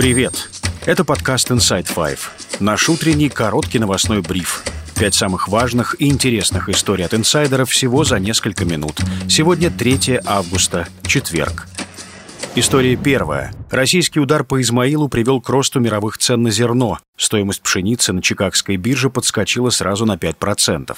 Привет! 0.00 0.48
Это 0.86 1.04
подкаст 1.04 1.50
Inside 1.50 1.94
Five. 1.94 2.20
Наш 2.58 2.88
утренний 2.88 3.28
короткий 3.28 3.78
новостной 3.78 4.22
бриф. 4.22 4.64
Пять 4.98 5.14
самых 5.14 5.46
важных 5.48 5.94
и 6.00 6.08
интересных 6.08 6.70
историй 6.70 7.04
от 7.04 7.12
инсайдеров 7.12 7.68
всего 7.68 8.02
за 8.04 8.18
несколько 8.18 8.64
минут. 8.64 8.98
Сегодня 9.28 9.70
3 9.70 10.20
августа, 10.24 10.88
четверг. 11.06 11.66
История 12.54 12.96
первая. 12.96 13.52
Российский 13.70 14.20
удар 14.20 14.42
по 14.42 14.62
Измаилу 14.62 15.10
привел 15.10 15.38
к 15.42 15.50
росту 15.50 15.80
мировых 15.80 16.16
цен 16.16 16.44
на 16.44 16.50
зерно. 16.50 16.98
Стоимость 17.18 17.60
пшеницы 17.60 18.14
на 18.14 18.22
Чикагской 18.22 18.78
бирже 18.78 19.10
подскочила 19.10 19.68
сразу 19.68 20.06
на 20.06 20.16
5%. 20.16 20.96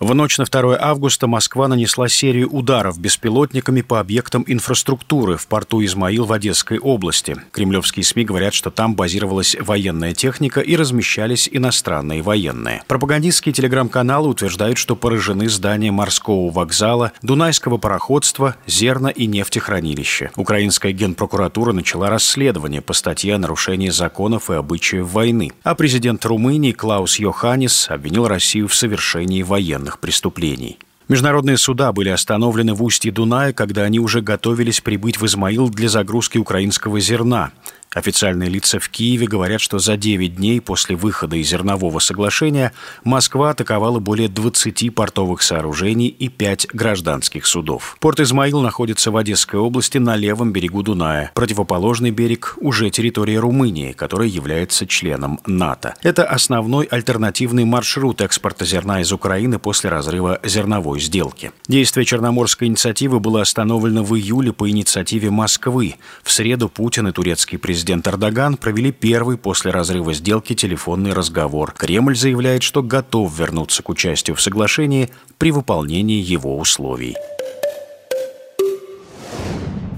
В 0.00 0.12
ночь 0.12 0.38
на 0.38 0.44
2 0.44 0.76
августа 0.80 1.28
Москва 1.28 1.68
нанесла 1.68 2.08
серию 2.08 2.50
ударов 2.50 2.98
беспилотниками 2.98 3.80
по 3.80 4.00
объектам 4.00 4.44
инфраструктуры 4.48 5.36
в 5.36 5.46
порту 5.46 5.84
Измаил 5.84 6.24
в 6.24 6.32
Одесской 6.32 6.80
области. 6.80 7.36
Кремлевские 7.52 8.02
СМИ 8.02 8.24
говорят, 8.24 8.54
что 8.54 8.72
там 8.72 8.96
базировалась 8.96 9.54
военная 9.60 10.12
техника 10.12 10.60
и 10.60 10.74
размещались 10.74 11.48
иностранные 11.50 12.22
военные. 12.22 12.82
Пропагандистские 12.88 13.52
телеграм-каналы 13.52 14.30
утверждают, 14.30 14.78
что 14.78 14.96
поражены 14.96 15.48
здания 15.48 15.92
морского 15.92 16.50
вокзала, 16.50 17.12
Дунайского 17.22 17.78
пароходства, 17.78 18.56
зерна 18.66 19.10
и 19.10 19.26
нефтехранилища. 19.26 20.32
Украинская 20.34 20.90
генпрокуратура 20.90 21.72
начала 21.72 22.10
расследование 22.10 22.82
по 22.82 22.94
статье 22.94 23.36
о 23.36 23.38
нарушении 23.38 23.90
законов 23.90 24.50
и 24.50 24.54
обычаев 24.54 25.06
войны. 25.06 25.52
А 25.62 25.76
президент 25.76 26.26
Румынии 26.26 26.72
Клаус 26.72 27.20
Йоханнис 27.20 27.88
обвинил 27.90 28.26
Россию 28.26 28.66
в 28.66 28.74
совершении 28.74 29.44
военных 29.44 29.83
военных 29.84 29.98
преступлений. 29.98 30.78
Международные 31.08 31.58
суда 31.58 31.92
были 31.92 32.08
остановлены 32.08 32.72
в 32.72 32.82
устье 32.82 33.12
Дуная, 33.12 33.52
когда 33.52 33.82
они 33.82 34.00
уже 34.00 34.22
готовились 34.22 34.80
прибыть 34.80 35.20
в 35.20 35.26
Измаил 35.26 35.68
для 35.68 35.88
загрузки 35.88 36.38
украинского 36.38 36.98
зерна. 36.98 37.50
Официальные 37.94 38.50
лица 38.50 38.80
в 38.80 38.88
Киеве 38.88 39.28
говорят, 39.28 39.60
что 39.60 39.78
за 39.78 39.96
9 39.96 40.34
дней 40.34 40.60
после 40.60 40.96
выхода 40.96 41.36
из 41.36 41.48
зернового 41.48 42.00
соглашения 42.00 42.72
Москва 43.04 43.50
атаковала 43.50 44.00
более 44.00 44.28
20 44.28 44.92
портовых 44.92 45.42
сооружений 45.42 46.08
и 46.08 46.28
5 46.28 46.68
гражданских 46.72 47.46
судов. 47.46 47.96
Порт 48.00 48.18
Измаил 48.18 48.60
находится 48.60 49.12
в 49.12 49.16
Одесской 49.16 49.60
области 49.60 49.98
на 49.98 50.16
левом 50.16 50.52
берегу 50.52 50.82
Дуная. 50.82 51.30
Противоположный 51.34 52.10
берег 52.10 52.56
уже 52.60 52.90
территория 52.90 53.38
Румынии, 53.38 53.92
которая 53.92 54.28
является 54.28 54.88
членом 54.88 55.38
НАТО. 55.46 55.94
Это 56.02 56.24
основной 56.24 56.86
альтернативный 56.86 57.64
маршрут 57.64 58.20
экспорта 58.20 58.64
зерна 58.64 59.02
из 59.02 59.12
Украины 59.12 59.60
после 59.60 59.90
разрыва 59.90 60.40
зерновой 60.42 60.98
сделки. 60.98 61.52
Действие 61.68 62.04
Черноморской 62.04 62.66
инициативы 62.66 63.20
было 63.20 63.40
остановлено 63.40 64.02
в 64.02 64.16
июле 64.16 64.52
по 64.52 64.68
инициативе 64.68 65.30
Москвы. 65.30 65.94
В 66.24 66.32
среду 66.32 66.68
Путин 66.68 67.06
и 67.06 67.12
турецкий 67.12 67.56
президент 67.56 67.83
президент 67.84 68.08
Эрдоган 68.08 68.56
провели 68.56 68.92
первый 68.92 69.36
после 69.36 69.70
разрыва 69.70 70.14
сделки 70.14 70.54
телефонный 70.54 71.12
разговор. 71.12 71.74
Кремль 71.76 72.16
заявляет, 72.16 72.62
что 72.62 72.82
готов 72.82 73.38
вернуться 73.38 73.82
к 73.82 73.90
участию 73.90 74.34
в 74.36 74.40
соглашении 74.40 75.10
при 75.36 75.50
выполнении 75.50 76.18
его 76.18 76.56
условий. 76.56 77.14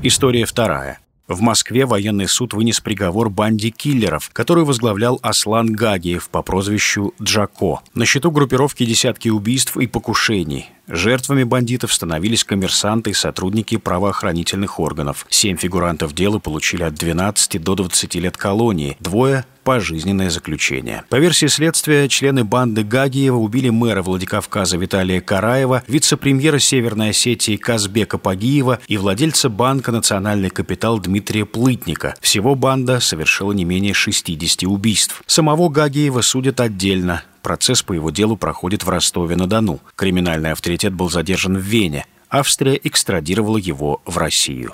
История 0.02 0.46
вторая. 0.46 0.98
В 1.28 1.40
Москве 1.40 1.86
военный 1.86 2.28
суд 2.28 2.54
вынес 2.54 2.78
приговор 2.80 3.30
банде 3.30 3.70
киллеров, 3.70 4.30
который 4.32 4.64
возглавлял 4.64 5.18
Аслан 5.22 5.72
Гагиев 5.72 6.28
по 6.28 6.40
прозвищу 6.42 7.14
Джако. 7.20 7.80
На 7.94 8.06
счету 8.06 8.30
группировки 8.30 8.86
десятки 8.86 9.28
убийств 9.28 9.76
и 9.76 9.88
покушений. 9.88 10.70
Жертвами 10.86 11.42
бандитов 11.42 11.92
становились 11.92 12.44
коммерсанты 12.44 13.10
и 13.10 13.14
сотрудники 13.14 13.76
правоохранительных 13.76 14.78
органов. 14.78 15.26
Семь 15.28 15.56
фигурантов 15.56 16.14
дела 16.14 16.38
получили 16.38 16.84
от 16.84 16.94
12 16.94 17.60
до 17.60 17.74
20 17.74 18.14
лет 18.14 18.36
колонии, 18.36 18.96
двое 19.00 19.44
пожизненное 19.66 20.30
заключение. 20.30 21.02
По 21.08 21.16
версии 21.16 21.46
следствия, 21.46 22.08
члены 22.08 22.44
банды 22.44 22.84
Гагиева 22.84 23.34
убили 23.34 23.68
мэра 23.68 24.00
Владикавказа 24.00 24.76
Виталия 24.76 25.20
Караева, 25.20 25.82
вице-премьера 25.88 26.60
Северной 26.60 27.10
Осетии 27.10 27.56
Казбека 27.56 28.16
Пагиева 28.16 28.78
и 28.86 28.96
владельца 28.96 29.48
банка 29.48 29.90
«Национальный 29.90 30.50
капитал» 30.50 31.00
Дмитрия 31.00 31.44
Плытника. 31.44 32.14
Всего 32.20 32.54
банда 32.54 33.00
совершила 33.00 33.50
не 33.50 33.64
менее 33.64 33.92
60 33.92 34.62
убийств. 34.62 35.24
Самого 35.26 35.68
Гагиева 35.68 36.20
судят 36.20 36.60
отдельно. 36.60 37.24
Процесс 37.42 37.82
по 37.82 37.92
его 37.92 38.10
делу 38.10 38.36
проходит 38.36 38.84
в 38.84 38.88
Ростове-на-Дону. 38.88 39.80
Криминальный 39.96 40.52
авторитет 40.52 40.94
был 40.94 41.10
задержан 41.10 41.58
в 41.58 41.62
Вене. 41.62 42.06
Австрия 42.30 42.78
экстрадировала 42.84 43.56
его 43.56 44.00
в 44.06 44.16
Россию. 44.16 44.70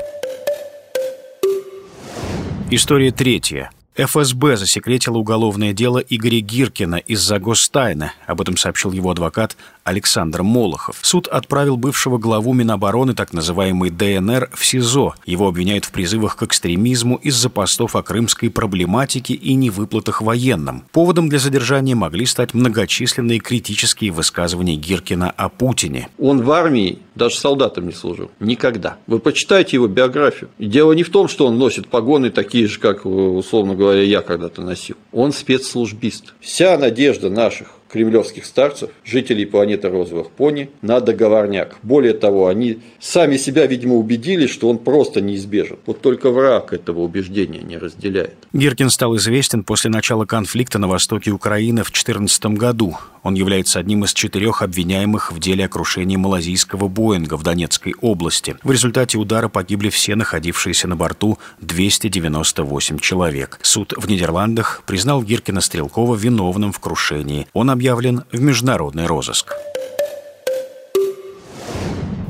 История 2.70 3.10
третья. 3.10 3.70
ФСБ 3.96 4.56
засекретила 4.56 5.18
уголовное 5.18 5.74
дело 5.74 5.98
Игоря 5.98 6.40
Гиркина 6.40 6.96
из-за 6.96 7.38
гостайна. 7.38 8.14
Об 8.26 8.40
этом 8.40 8.56
сообщил 8.56 8.92
его 8.92 9.10
адвокат 9.10 9.56
Александр 9.84 10.42
Молохов. 10.42 10.98
Суд 11.02 11.28
отправил 11.28 11.76
бывшего 11.76 12.18
главу 12.18 12.52
Минобороны, 12.52 13.14
так 13.14 13.32
называемый 13.32 13.90
ДНР, 13.90 14.50
в 14.52 14.64
СИЗО. 14.64 15.14
Его 15.26 15.48
обвиняют 15.48 15.84
в 15.84 15.92
призывах 15.92 16.36
к 16.36 16.42
экстремизму 16.42 17.16
из-за 17.16 17.50
постов 17.50 17.96
о 17.96 18.02
крымской 18.02 18.50
проблематике 18.50 19.34
и 19.34 19.54
невыплатах 19.54 20.22
военным. 20.22 20.84
Поводом 20.92 21.28
для 21.28 21.38
задержания 21.38 21.94
могли 21.94 22.26
стать 22.26 22.54
многочисленные 22.54 23.40
критические 23.40 24.12
высказывания 24.12 24.76
Гиркина 24.76 25.30
о 25.30 25.48
Путине. 25.48 26.08
Он 26.18 26.42
в 26.42 26.50
армии 26.50 27.00
даже 27.14 27.36
солдатом 27.36 27.86
не 27.86 27.92
служил. 27.92 28.30
Никогда. 28.40 28.96
Вы 29.06 29.18
почитайте 29.18 29.76
его 29.76 29.86
биографию. 29.86 30.50
Дело 30.58 30.92
не 30.92 31.02
в 31.02 31.10
том, 31.10 31.28
что 31.28 31.46
он 31.46 31.58
носит 31.58 31.88
погоны 31.88 32.30
такие 32.30 32.66
же, 32.66 32.78
как, 32.78 33.04
условно 33.04 33.74
говоря, 33.74 34.02
я 34.02 34.22
когда-то 34.22 34.62
носил. 34.62 34.96
Он 35.12 35.32
спецслужбист. 35.32 36.34
Вся 36.40 36.78
надежда 36.78 37.28
наших 37.28 37.68
кремлевских 37.92 38.46
старцев, 38.46 38.90
жителей 39.04 39.44
планеты 39.44 39.88
розовых 39.88 40.30
пони, 40.30 40.70
на 40.80 41.00
договорняк. 41.00 41.76
Более 41.82 42.14
того, 42.14 42.46
они 42.46 42.78
сами 42.98 43.36
себя, 43.36 43.66
видимо, 43.66 43.96
убедили, 43.96 44.46
что 44.46 44.68
он 44.70 44.78
просто 44.78 45.20
неизбежен. 45.20 45.78
Вот 45.84 46.00
только 46.00 46.30
враг 46.30 46.72
этого 46.72 47.00
убеждения 47.00 47.60
не 47.60 47.76
разделяет. 47.76 48.34
Гиркин 48.52 48.88
стал 48.88 49.16
известен 49.16 49.62
после 49.62 49.90
начала 49.90 50.24
конфликта 50.24 50.78
на 50.78 50.88
востоке 50.88 51.30
Украины 51.30 51.82
в 51.82 51.92
2014 51.92 52.46
году. 52.46 52.96
Он 53.22 53.34
является 53.34 53.78
одним 53.78 54.04
из 54.04 54.12
четырех 54.12 54.62
обвиняемых 54.62 55.30
в 55.30 55.38
деле 55.38 55.66
о 55.66 55.68
крушении 55.68 56.16
малазийского 56.16 56.88
Боинга 56.88 57.36
в 57.36 57.42
Донецкой 57.42 57.94
области. 58.00 58.56
В 58.62 58.70
результате 58.72 59.18
удара 59.18 59.48
погибли 59.48 59.90
все 59.90 60.16
находившиеся 60.16 60.88
на 60.88 60.96
борту 60.96 61.38
298 61.60 62.98
человек. 62.98 63.58
Суд 63.62 63.94
в 63.96 64.08
Нидерландах 64.08 64.82
признал 64.86 65.22
Гиркина 65.22 65.60
Стрелкова 65.60 66.16
виновным 66.16 66.72
в 66.72 66.80
крушении. 66.80 67.46
Он 67.52 67.70
объявлен 67.82 68.22
в 68.30 68.40
международный 68.40 69.06
розыск. 69.06 69.52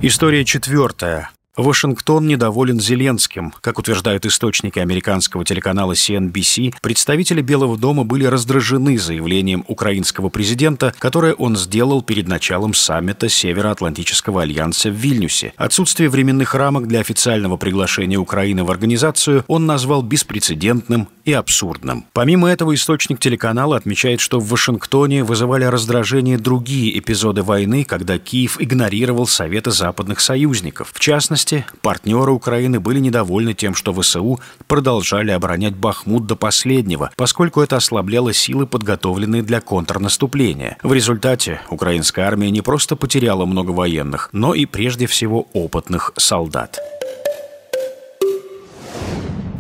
История 0.01 0.47
четвертая. 0.47 1.31
Вашингтон 1.59 2.27
недоволен 2.27 2.81
Зеленским. 2.81 3.53
Как 3.61 3.79
утверждают 3.79 4.25
источники 4.25 4.79
американского 4.79 5.45
телеканала 5.45 5.93
CNBC, 5.93 6.77
представители 6.81 7.43
Белого 7.43 7.77
дома 7.77 8.05
были 8.05 8.25
раздражены 8.25 8.97
заявлением 8.97 9.63
украинского 9.69 10.31
президента, 10.31 10.95
которое 10.99 11.35
он 11.35 11.57
сделал 11.57 12.01
перед 12.01 12.27
началом 12.27 12.73
саммита 12.73 13.29
Североатлантического 13.29 14.41
альянса 14.41 14.89
в 14.89 14.95
Вильнюсе. 14.95 15.53
Отсутствие 15.59 16.09
временных 16.09 16.55
рамок 16.55 16.89
для 16.89 17.01
официального 17.01 17.59
приглашения 17.59 18.17
Украины 18.17 18.65
в 18.65 18.71
организацию 18.71 19.45
он 19.47 19.67
назвал 19.67 20.01
беспрецедентным 20.01 21.07
и 21.27 21.35
абсурдным. 21.35 22.07
Помимо 22.15 22.49
этого, 22.49 22.75
источник 22.75 23.21
телеканала 23.21 23.77
отмечает, 23.77 24.21
что 24.21 24.41
в 24.41 24.49
Вашингтоне 24.49 25.23
вызывали 25.23 25.65
раздражение 25.65 26.39
другие 26.39 26.99
эпизоды 26.99 27.43
войны, 27.43 27.85
когда 27.85 28.19
Киев 28.19 28.57
игнорировал 28.59 29.27
советы 29.27 29.71
западных 29.71 30.21
союзников. 30.21 30.91
В 30.95 30.99
частности, 30.99 31.42
частности, 31.43 31.65
партнеры 31.83 32.33
Украины 32.33 32.81
были 32.81 32.99
недовольны 32.99 33.55
тем, 33.55 33.75
что 33.75 33.93
ВСУ 33.93 34.41
продолжали 34.67 35.31
оборонять 35.31 35.75
Бахмут 35.75 36.27
до 36.27 36.37
последнего, 36.37 37.11
поскольку 37.17 37.61
это 37.61 37.77
ослабляло 37.77 38.33
силы, 38.33 38.67
подготовленные 38.67 39.43
для 39.43 39.61
контрнаступления. 39.61 40.79
В 40.83 40.93
результате 40.93 41.61
украинская 41.71 42.27
армия 42.27 42.51
не 42.51 42.63
просто 42.63 42.97
потеряла 42.97 43.47
много 43.47 43.71
военных, 43.71 44.29
но 44.33 44.55
и 44.55 44.67
прежде 44.67 45.07
всего 45.07 45.47
опытных 45.53 46.13
солдат. 46.17 46.79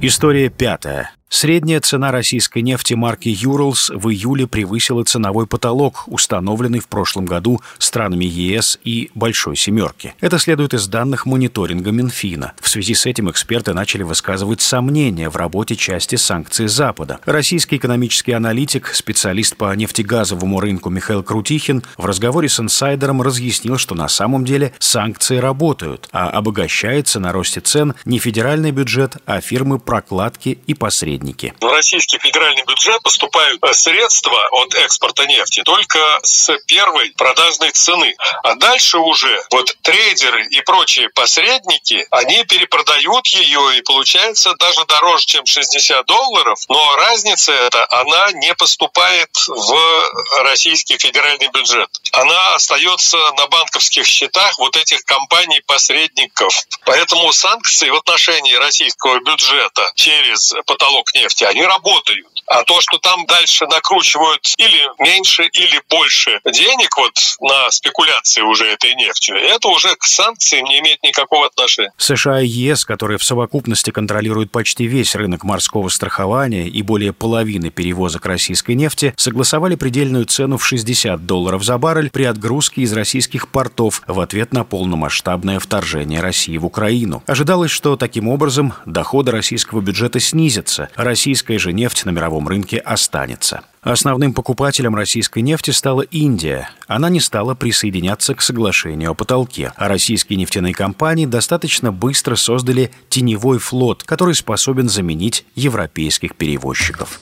История 0.00 0.48
пятая. 0.48 1.12
Средняя 1.34 1.80
цена 1.80 2.12
российской 2.12 2.58
нефти 2.58 2.92
марки 2.92 3.30
«Юралс» 3.30 3.88
в 3.88 4.10
июле 4.10 4.46
превысила 4.46 5.02
ценовой 5.02 5.46
потолок, 5.46 6.04
установленный 6.06 6.80
в 6.80 6.88
прошлом 6.88 7.24
году 7.24 7.62
странами 7.78 8.26
ЕС 8.26 8.78
и 8.84 9.10
«Большой 9.14 9.56
семерки». 9.56 10.12
Это 10.20 10.38
следует 10.38 10.74
из 10.74 10.86
данных 10.88 11.24
мониторинга 11.24 11.90
Минфина. 11.90 12.52
В 12.60 12.68
связи 12.68 12.92
с 12.92 13.06
этим 13.06 13.30
эксперты 13.30 13.72
начали 13.72 14.02
высказывать 14.02 14.60
сомнения 14.60 15.30
в 15.30 15.36
работе 15.36 15.74
части 15.74 16.16
санкций 16.16 16.68
Запада. 16.68 17.18
Российский 17.24 17.76
экономический 17.76 18.32
аналитик, 18.32 18.88
специалист 18.88 19.56
по 19.56 19.74
нефтегазовому 19.74 20.60
рынку 20.60 20.90
Михаил 20.90 21.22
Крутихин 21.22 21.82
в 21.96 22.04
разговоре 22.04 22.50
с 22.50 22.60
инсайдером 22.60 23.22
разъяснил, 23.22 23.78
что 23.78 23.94
на 23.94 24.08
самом 24.08 24.44
деле 24.44 24.74
санкции 24.78 25.38
работают, 25.38 26.10
а 26.12 26.28
обогащается 26.28 27.20
на 27.20 27.32
росте 27.32 27.60
цен 27.60 27.94
не 28.04 28.18
федеральный 28.18 28.70
бюджет, 28.70 29.16
а 29.24 29.40
фирмы 29.40 29.78
прокладки 29.78 30.58
и 30.66 30.74
посредники 30.74 31.21
посредники. 31.22 31.54
В 31.60 31.70
российский 31.70 32.18
федеральный 32.18 32.62
бюджет 32.64 33.02
поступают 33.02 33.60
средства 33.72 34.38
от 34.52 34.74
экспорта 34.74 35.26
нефти 35.26 35.62
только 35.62 35.98
с 36.22 36.56
первой 36.66 37.10
продажной 37.12 37.70
цены. 37.70 38.14
А 38.42 38.54
дальше 38.56 38.98
уже 38.98 39.42
вот 39.50 39.74
трейдеры 39.82 40.46
и 40.48 40.60
прочие 40.62 41.08
посредники, 41.10 42.06
они 42.10 42.44
перепродают 42.44 43.26
ее 43.28 43.78
и 43.78 43.82
получается 43.82 44.54
даже 44.58 44.84
дороже, 44.86 45.26
чем 45.26 45.46
60 45.46 46.06
долларов, 46.06 46.58
но 46.68 46.96
разница 46.96 47.52
эта, 47.52 47.86
она 47.90 48.32
не 48.32 48.54
поступает 48.54 49.30
в 49.46 50.42
российский 50.42 50.98
федеральный 50.98 51.48
бюджет. 51.48 51.88
Она 52.12 52.54
остается 52.54 53.16
на 53.36 53.46
банковских 53.46 54.06
счетах 54.06 54.58
вот 54.58 54.76
этих 54.76 55.04
компаний-посредников. 55.04 56.54
Поэтому 56.84 57.32
санкции 57.32 57.88
в 57.90 57.96
отношении 57.96 58.54
российского 58.54 59.20
бюджета 59.20 59.92
через 59.94 60.54
потолок 60.66 61.11
нефти, 61.14 61.44
они 61.44 61.62
работают. 61.64 62.31
А 62.46 62.64
то, 62.64 62.80
что 62.80 62.98
там 62.98 63.24
дальше 63.26 63.66
накручивают 63.66 64.54
или 64.58 64.90
меньше, 64.98 65.44
или 65.52 65.80
больше 65.88 66.40
денег 66.52 66.96
вот 66.96 67.18
на 67.40 67.70
спекуляции 67.70 68.42
уже 68.42 68.66
этой 68.66 68.94
нефтью, 68.94 69.36
это 69.36 69.68
уже 69.68 69.94
к 69.96 70.04
санкциям 70.04 70.66
не 70.66 70.80
имеет 70.80 71.02
никакого 71.02 71.46
отношения. 71.46 71.92
США 71.96 72.40
и 72.40 72.46
ЕС, 72.46 72.84
которые 72.84 73.18
в 73.18 73.24
совокупности 73.24 73.90
контролируют 73.90 74.50
почти 74.50 74.86
весь 74.86 75.14
рынок 75.14 75.44
морского 75.44 75.88
страхования 75.88 76.68
и 76.68 76.82
более 76.82 77.12
половины 77.12 77.70
перевозок 77.70 78.26
российской 78.26 78.74
нефти, 78.74 79.14
согласовали 79.16 79.74
предельную 79.74 80.24
цену 80.26 80.58
в 80.58 80.66
60 80.66 81.24
долларов 81.24 81.62
за 81.62 81.78
баррель 81.78 82.10
при 82.10 82.24
отгрузке 82.24 82.82
из 82.82 82.92
российских 82.92 83.48
портов 83.48 84.02
в 84.06 84.20
ответ 84.20 84.52
на 84.52 84.64
полномасштабное 84.64 85.58
вторжение 85.58 86.20
России 86.20 86.56
в 86.56 86.66
Украину. 86.66 87.22
Ожидалось, 87.26 87.70
что 87.70 87.96
таким 87.96 88.28
образом 88.28 88.74
доходы 88.86 89.30
российского 89.30 89.80
бюджета 89.80 90.20
снизятся, 90.20 90.88
российская 90.96 91.58
же 91.58 91.72
нефть 91.72 92.04
на 92.04 92.10
мировом 92.32 92.48
рынке 92.48 92.78
останется. 92.78 93.62
Основным 93.82 94.32
покупателем 94.32 94.94
российской 94.94 95.40
нефти 95.40 95.70
стала 95.70 96.02
Индия. 96.02 96.70
Она 96.86 97.10
не 97.10 97.20
стала 97.20 97.54
присоединяться 97.54 98.34
к 98.34 98.40
соглашению 98.42 99.10
о 99.10 99.14
потолке. 99.14 99.72
А 99.76 99.88
российские 99.88 100.38
нефтяные 100.38 100.72
компании 100.72 101.26
достаточно 101.26 101.92
быстро 101.92 102.36
создали 102.36 102.90
теневой 103.08 103.58
флот, 103.58 104.04
который 104.04 104.34
способен 104.34 104.88
заменить 104.88 105.44
европейских 105.54 106.36
перевозчиков. 106.36 107.20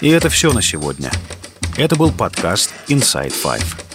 И 0.00 0.08
это 0.08 0.28
все 0.30 0.52
на 0.52 0.62
сегодня. 0.62 1.10
Это 1.76 1.96
был 1.96 2.10
подкаст 2.10 2.72
Inside 2.88 3.34
Five. 3.44 3.85